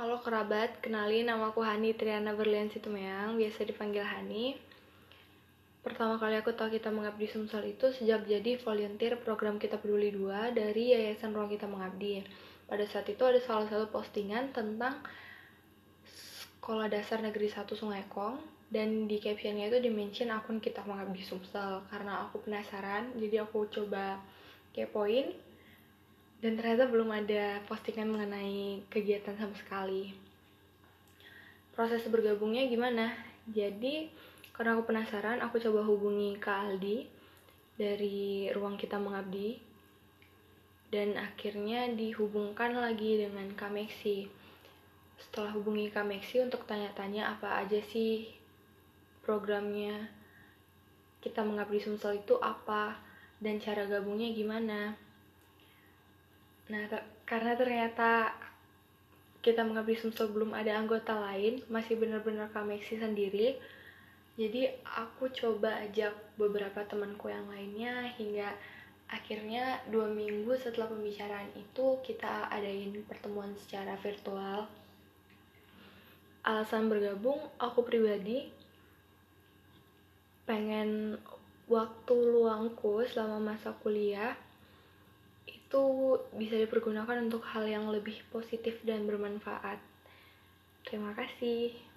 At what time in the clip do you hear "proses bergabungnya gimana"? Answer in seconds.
31.76-33.12